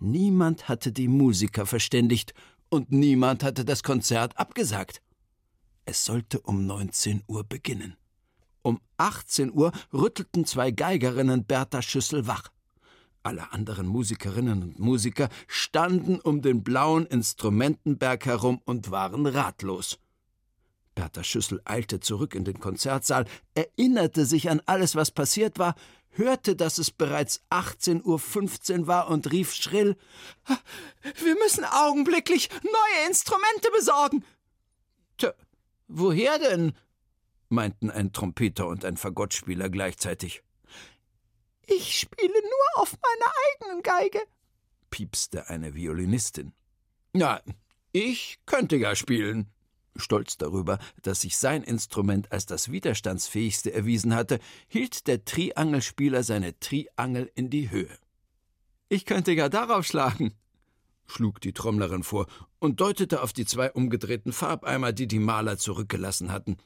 [0.00, 2.34] Niemand hatte die Musiker verständigt
[2.68, 5.00] und niemand hatte das Konzert abgesagt.
[5.84, 7.96] Es sollte um 19 Uhr beginnen.
[8.62, 12.50] Um 18 Uhr rüttelten zwei Geigerinnen Bertha Schüssel wach.
[13.24, 19.98] Alle anderen Musikerinnen und Musiker standen um den blauen Instrumentenberg herum und waren ratlos.
[20.94, 25.74] Bertha Schüssel eilte zurück in den Konzertsaal, erinnerte sich an alles, was passiert war,
[26.10, 29.96] hörte, dass es bereits 18.15 Uhr war und rief schrill:
[31.22, 34.24] Wir müssen augenblicklich neue Instrumente besorgen.
[35.16, 35.32] Tja,
[35.88, 36.72] woher denn?
[37.48, 40.42] meinten ein Trompeter und ein Fagottspieler gleichzeitig.
[41.66, 43.32] Ich spiele nur auf meiner
[43.70, 44.20] eigenen Geige,
[44.90, 46.52] piepste eine Violinistin.
[47.12, 47.40] Na,
[47.92, 49.48] ich könnte ja spielen.
[49.96, 56.58] Stolz darüber, dass sich sein Instrument als das widerstandsfähigste erwiesen hatte, hielt der Triangelspieler seine
[56.58, 57.98] Triangel in die Höhe.
[58.88, 60.32] Ich könnte ja darauf schlagen,
[61.06, 62.26] schlug die Trommlerin vor
[62.58, 66.56] und deutete auf die zwei umgedrehten Farbeimer, die die Maler zurückgelassen hatten.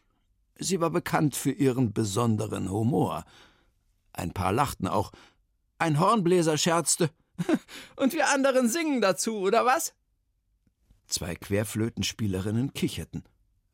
[0.58, 3.24] Sie war bekannt für ihren besonderen Humor.
[4.16, 5.12] Ein paar lachten auch.
[5.78, 7.10] Ein Hornbläser scherzte.
[7.96, 9.94] Und wir anderen singen dazu, oder was?
[11.06, 13.22] Zwei Querflötenspielerinnen kicherten.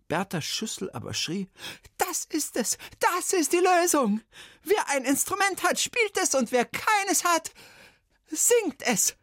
[0.09, 1.49] Bertha Schüssel aber schrie:
[1.97, 2.77] Das ist es!
[2.99, 4.21] Das ist die Lösung!
[4.63, 7.53] Wer ein Instrument hat, spielt es, und wer keines hat,
[8.27, 9.17] singt es!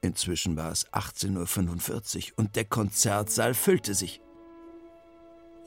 [0.00, 4.22] Inzwischen war es 18.45 Uhr und der Konzertsaal füllte sich.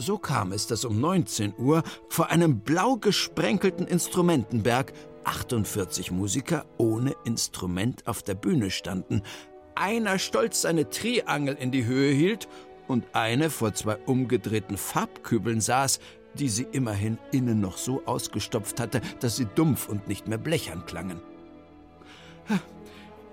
[0.02, 4.94] So kam es, dass um 19 Uhr vor einem blau gesprenkelten Instrumentenberg
[5.26, 9.22] 48 Musiker ohne Instrument auf der Bühne standen,
[9.76, 12.48] einer stolz seine Triangel in die Höhe hielt
[12.88, 16.00] und eine vor zwei umgedrehten Farbkübeln saß,
[16.34, 20.84] die sie immerhin innen noch so ausgestopft hatte, dass sie dumpf und nicht mehr blechern
[20.88, 21.22] klangen.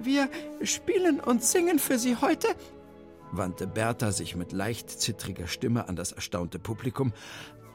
[0.01, 0.29] Wir
[0.63, 2.49] spielen und singen für Sie heute,
[3.33, 7.13] wandte Bertha sich mit leicht zittriger Stimme an das erstaunte Publikum,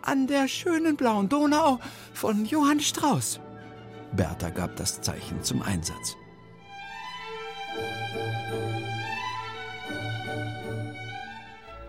[0.02, 1.80] an der schönen blauen Donau
[2.14, 3.40] von Johann Strauß.
[4.16, 6.16] Bertha gab das Zeichen zum Einsatz.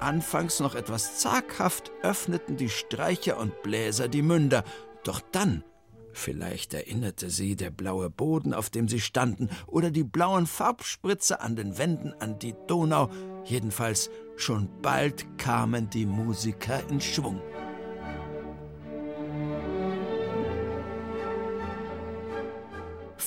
[0.00, 4.62] Anfangs noch etwas zaghaft öffneten die Streicher und Bläser die Münder,
[5.02, 5.64] doch dann,
[6.12, 11.56] vielleicht erinnerte sie der blaue Boden, auf dem sie standen, oder die blauen Farbspritze an
[11.56, 13.08] den Wänden an die Donau,
[13.44, 17.40] jedenfalls schon bald kamen die Musiker in Schwung.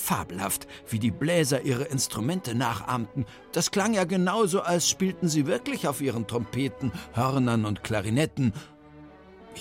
[0.08, 3.26] Fabelhaft, wie die Bläser ihre Instrumente nachahmten.
[3.52, 8.54] Das klang ja genauso, als spielten sie wirklich auf ihren Trompeten, Hörnern und Klarinetten.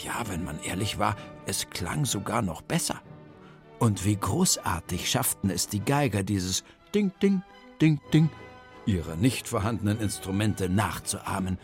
[0.05, 1.17] Ja, wenn man ehrlich war,
[1.47, 3.03] es klang sogar noch besser.
[3.81, 6.63] Und wie großartig schafften es die Geiger, dieses
[6.95, 7.43] Ding, Ding,
[7.81, 8.31] Ding, Ding,
[8.87, 11.59] ihre nicht vorhandenen Instrumente nachzuahmen.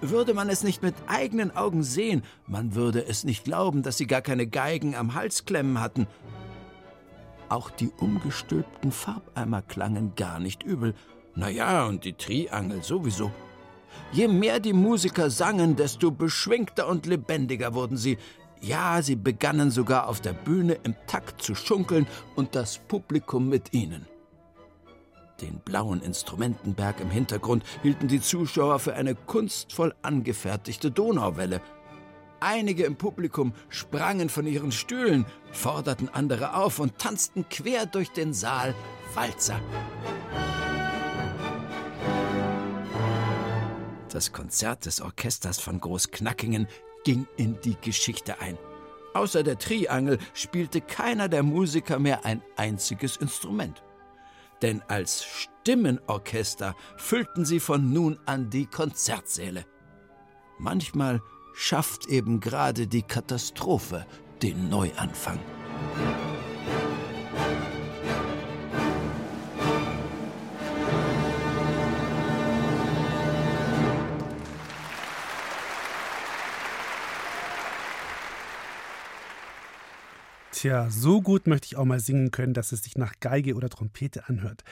[0.00, 4.06] Würde man es nicht mit eigenen Augen sehen, man würde es nicht glauben, dass sie
[4.06, 6.06] gar keine Geigen am Hals klemmen hatten.
[7.48, 10.94] Auch die umgestülpten Farbeimer klangen gar nicht übel.
[11.34, 13.32] Naja, und die Triangel sowieso.
[14.12, 18.18] Je mehr die Musiker sangen, desto beschwingter und lebendiger wurden sie.
[18.60, 23.72] Ja, sie begannen sogar auf der Bühne im Takt zu schunkeln und das Publikum mit
[23.72, 24.06] ihnen.
[25.40, 31.60] Den blauen Instrumentenberg im Hintergrund hielten die Zuschauer für eine kunstvoll angefertigte Donauwelle–
[32.40, 38.32] Einige im Publikum sprangen von ihren Stühlen, forderten andere auf und tanzten quer durch den
[38.32, 38.74] Saal
[39.14, 39.60] Walzer.
[44.08, 46.68] Das Konzert des Orchesters von Großknackingen
[47.04, 48.56] ging in die Geschichte ein.
[49.14, 53.82] Außer der Triangel spielte keiner der Musiker mehr ein einziges Instrument.
[54.62, 59.64] Denn als Stimmenorchester füllten sie von nun an die Konzertsäle.
[60.58, 61.20] Manchmal
[61.54, 64.06] schafft eben gerade die Katastrophe
[64.42, 65.38] den Neuanfang.
[80.60, 83.68] Tja, so gut möchte ich auch mal singen können, dass es sich nach Geige oder
[83.68, 84.64] Trompete anhört.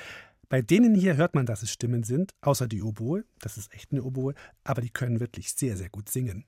[0.48, 3.92] Bei denen hier hört man, dass es Stimmen sind, außer die Oboe, das ist echt
[3.92, 6.44] eine Oboe, aber die können wirklich sehr, sehr gut singen.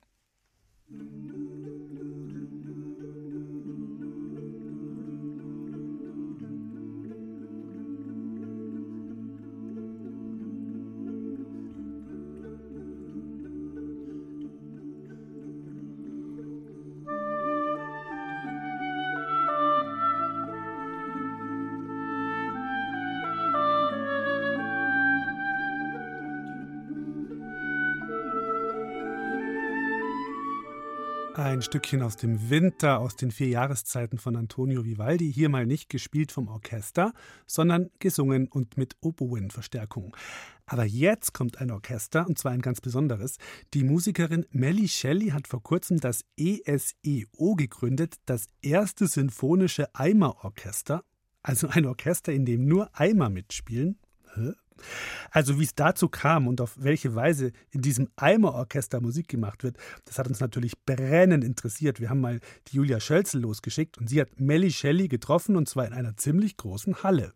[31.58, 35.88] Ein Stückchen aus dem Winter, aus den vier Jahreszeiten von Antonio Vivaldi, hier mal nicht
[35.88, 37.12] gespielt vom Orchester,
[37.48, 40.16] sondern gesungen und mit Oboenverstärkung.
[40.66, 43.38] Aber jetzt kommt ein Orchester, und zwar ein ganz besonderes.
[43.74, 51.02] Die Musikerin Melly Shelley hat vor kurzem das ESEO gegründet, das erste symphonische Eimerorchester.
[51.42, 53.98] Also ein Orchester, in dem nur Eimer mitspielen.
[54.36, 54.52] Hä?
[55.30, 59.76] Also wie es dazu kam und auf welche Weise in diesem Eimerorchester Musik gemacht wird,
[60.04, 62.00] das hat uns natürlich brennend interessiert.
[62.00, 65.86] Wir haben mal die Julia Schölzel losgeschickt und sie hat Melly Shelley getroffen und zwar
[65.86, 67.34] in einer ziemlich großen Halle.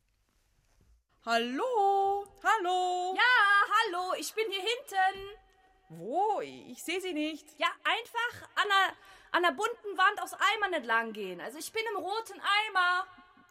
[1.24, 3.14] Hallo, hallo.
[3.14, 5.42] Ja, hallo, ich bin hier hinten.
[5.88, 6.40] Wo?
[6.40, 7.46] Ich sehe sie nicht.
[7.59, 8.96] Ja, einfach an der,
[9.33, 11.40] an der bunten Wand aus Eimern entlang gehen.
[11.40, 13.07] Also ich bin im roten Eimer.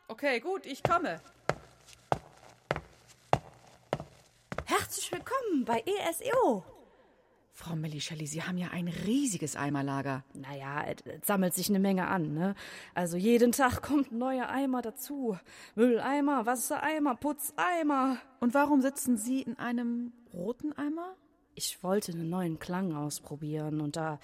[0.08, 1.22] Okay, gut, ich komme.
[4.80, 6.64] Herzlich willkommen bei ESEO.
[7.52, 10.24] Frau Mellischelli, Sie haben ja ein riesiges Eimerlager.
[10.34, 12.56] Naja, es sammelt sich eine Menge an, ne?
[12.96, 15.38] Also jeden Tag kommt ein neuer Eimer dazu.
[15.76, 18.20] Mülleimer, Wassereimer, Putzeimer.
[18.40, 21.18] Und warum sitzen Sie in einem roten Eimer?
[21.54, 24.22] Ich wollte einen neuen Klang ausprobieren und da,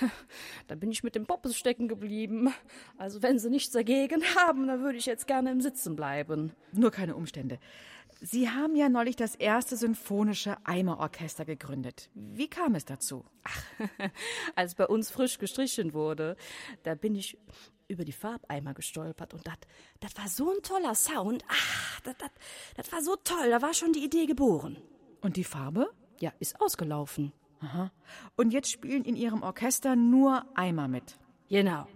[0.68, 2.54] da bin ich mit dem Poppes stecken geblieben.
[2.96, 6.52] Also wenn Sie nichts dagegen haben, dann würde ich jetzt gerne im Sitzen bleiben.
[6.70, 7.58] Nur keine Umstände.
[8.22, 12.10] Sie haben ja neulich das erste symphonische Eimerorchester gegründet.
[12.14, 13.24] Wie kam es dazu?
[13.44, 13.64] Ach,
[14.56, 16.36] als bei uns frisch gestrichen wurde,
[16.82, 17.38] da bin ich
[17.88, 19.48] über die Farbeimer gestolpert und
[20.00, 21.44] das war so ein toller Sound.
[21.48, 22.00] Ach,
[22.76, 24.76] das war so toll, da war schon die Idee geboren.
[25.22, 25.90] Und die Farbe?
[26.20, 27.32] Ja, ist ausgelaufen.
[27.60, 27.90] Aha.
[28.36, 31.18] Und jetzt spielen in Ihrem Orchester nur Eimer mit.
[31.48, 31.86] Genau.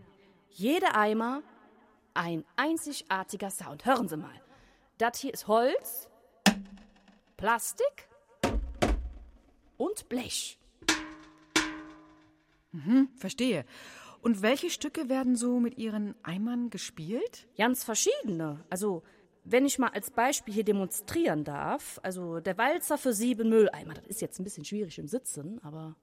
[0.51, 1.43] Jede Eimer
[2.14, 3.85] ein einzigartiger Sound.
[3.85, 4.41] Hören Sie mal.
[4.99, 6.09] Das hier ist Holz,
[7.37, 8.09] Plastik
[9.76, 10.59] und Blech.
[12.72, 13.64] Mhm, verstehe.
[14.22, 17.47] Und welche Stücke werden so mit Ihren Eimern gespielt?
[17.59, 18.64] Ganz verschiedene.
[18.70, 19.03] Also,
[19.45, 24.07] wenn ich mal als Beispiel hier demonstrieren darf, also der Walzer für sieben Mülleimer, das
[24.07, 25.97] ist jetzt ein bisschen schwierig im Sitzen, aber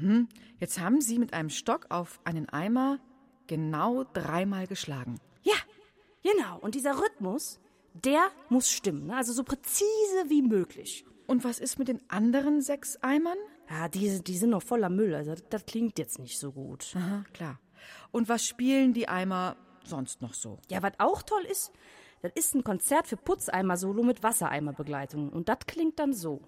[0.00, 0.28] Mhm.
[0.58, 2.98] Jetzt haben Sie mit einem Stock auf einen Eimer
[3.46, 5.20] genau dreimal geschlagen.
[6.22, 6.58] Genau.
[6.60, 7.60] Und dieser Rhythmus,
[7.94, 9.06] der muss stimmen.
[9.06, 9.16] Ne?
[9.16, 11.04] Also so präzise wie möglich.
[11.26, 13.38] Und was ist mit den anderen sechs Eimern?
[13.68, 15.14] Ja, die, die sind noch voller Müll.
[15.14, 16.94] Also das, das klingt jetzt nicht so gut.
[16.96, 17.60] Aha, klar.
[18.10, 20.58] Und was spielen die Eimer sonst noch so?
[20.70, 21.72] Ja, was auch toll ist,
[22.22, 25.30] das ist ein Konzert für Putzeimer-Solo mit Wassereimerbegleitung.
[25.30, 26.42] Und das klingt dann so.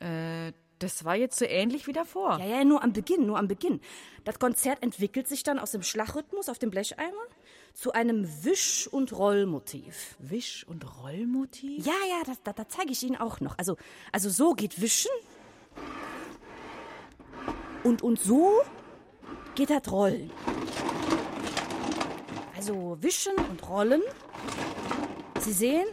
[0.00, 2.38] Äh, das war jetzt so ähnlich wie davor.
[2.38, 3.80] Ja, ja, nur am Beginn, nur am Beginn.
[4.24, 7.22] Das Konzert entwickelt sich dann aus dem Schlachrhythmus auf dem Blecheimer
[7.74, 10.16] zu einem Wisch- und Rollmotiv.
[10.18, 11.86] Wisch- und Rollmotiv?
[11.86, 13.58] Ja, ja, das, das, das zeige ich Ihnen auch noch.
[13.58, 13.76] Also,
[14.10, 15.10] also so geht Wischen.
[17.84, 18.60] Und, und so
[19.54, 20.30] geht das Rollen.
[22.56, 24.02] Also Wischen und Rollen.
[25.38, 25.86] Sie sehen,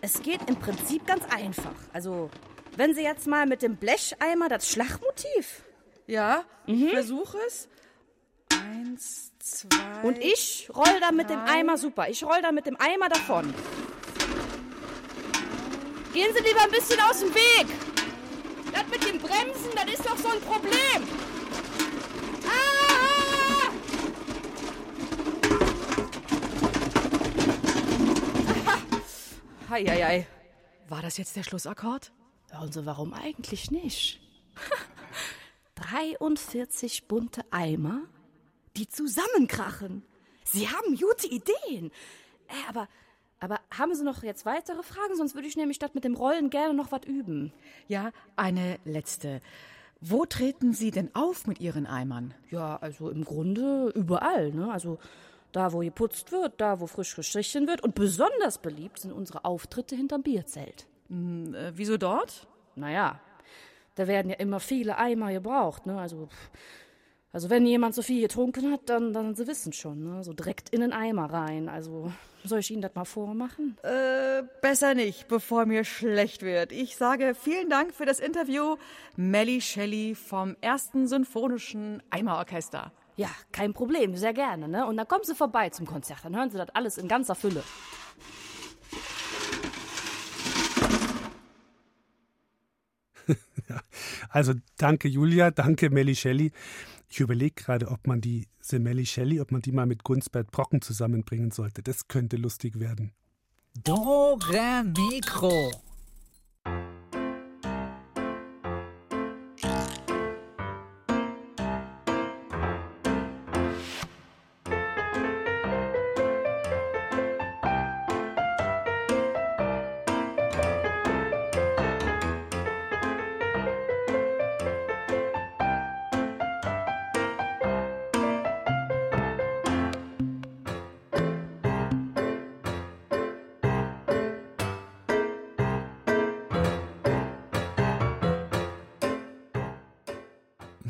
[0.00, 1.74] es geht im Prinzip ganz einfach.
[1.92, 2.30] Also,
[2.78, 5.62] wenn Sie jetzt mal mit dem Blecheimer das Schlachmotiv.
[6.06, 6.86] Ja, Mhm.
[6.86, 7.68] ich versuche es.
[8.52, 10.02] Eins, zwei.
[10.04, 12.08] Und ich roll da mit dem Eimer super.
[12.08, 13.52] Ich roll da mit dem Eimer davon.
[16.14, 17.66] Gehen Sie lieber ein bisschen aus dem Weg.
[18.72, 21.02] Das mit dem Bremsen, das ist doch so ein Problem.
[22.46, 23.72] Ah!
[29.70, 30.26] Heieiei.
[30.88, 32.12] War das jetzt der Schlussakkord?
[32.50, 34.20] Hören Sie, warum eigentlich nicht?
[35.74, 38.02] 43 bunte Eimer,
[38.76, 40.02] die zusammenkrachen.
[40.44, 41.90] Sie haben gute Ideen.
[42.48, 42.88] Äh, aber,
[43.38, 45.14] aber haben Sie noch jetzt weitere Fragen?
[45.16, 47.52] Sonst würde ich nämlich statt mit dem Rollen gerne noch was üben.
[47.86, 49.40] Ja, eine letzte.
[50.00, 52.34] Wo treten Sie denn auf mit Ihren Eimern?
[52.50, 54.52] Ja, also im Grunde überall.
[54.52, 54.72] Ne?
[54.72, 54.98] Also
[55.52, 57.82] da, wo geputzt wird, da, wo frisch gestrichen wird.
[57.82, 60.86] Und besonders beliebt sind unsere Auftritte hinterm Bierzelt.
[61.08, 62.46] Hm, äh, wieso dort?
[62.74, 63.20] Naja,
[63.94, 65.86] da werden ja immer viele Eimer gebraucht.
[65.86, 65.98] Ne?
[65.98, 66.28] Also,
[67.32, 70.22] also wenn jemand so viel getrunken hat, dann, dann Sie wissen schon, ne?
[70.22, 71.68] so direkt in den Eimer rein.
[71.68, 72.12] Also
[72.44, 73.76] soll ich Ihnen das mal vormachen?
[73.82, 76.72] Äh, besser nicht, bevor mir schlecht wird.
[76.72, 78.76] Ich sage vielen Dank für das Interview,
[79.16, 82.92] Melly Shelley vom ersten Sinfonischen Eimerorchester.
[83.16, 84.68] Ja, kein Problem, sehr gerne.
[84.68, 84.86] Ne?
[84.86, 87.64] Und dann kommen Sie vorbei zum Konzert, dann hören Sie das alles in ganzer Fülle.
[94.30, 96.52] Also danke Julia, danke Melly Shelley.
[97.08, 100.82] Ich überlege gerade, ob man die Melly Shelley, ob man die mal mit Gunsbert Brocken
[100.82, 101.82] zusammenbringen sollte.
[101.82, 103.12] Das könnte lustig werden.
[103.84, 105.70] Dore Mikro.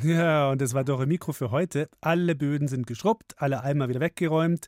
[0.08, 1.90] Ja, und das war Dore Mikro für heute.
[2.00, 4.66] Alle Böden sind geschrubbt, alle Eimer wieder weggeräumt.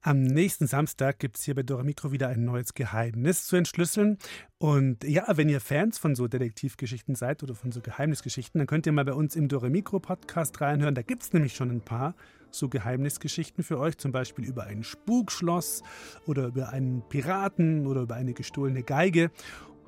[0.00, 4.16] Am nächsten Samstag gibt es hier bei Dora Mikro wieder ein neues Geheimnis zu entschlüsseln.
[4.56, 8.86] Und ja, wenn ihr Fans von so Detektivgeschichten seid oder von so Geheimnisgeschichten, dann könnt
[8.86, 10.94] ihr mal bei uns im Dora Mikro Podcast reinhören.
[10.94, 12.14] Da gibt es nämlich schon ein paar
[12.50, 15.82] so Geheimnisgeschichten für euch, zum Beispiel über ein Spukschloss
[16.26, 19.30] oder über einen Piraten oder über eine gestohlene Geige.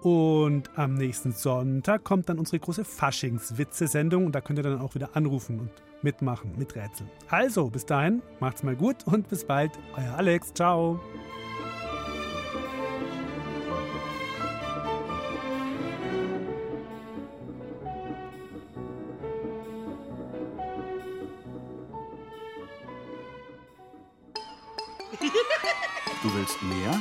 [0.03, 4.97] Und am nächsten Sonntag kommt dann unsere große Faschings-Witze-Sendung und da könnt ihr dann auch
[4.97, 5.71] wieder anrufen und
[6.03, 7.09] mitmachen, miträtseln.
[7.29, 9.71] Also, bis dahin, macht's mal gut und bis bald.
[9.97, 11.01] Euer Alex, ciao.
[26.23, 27.01] Du willst mehr?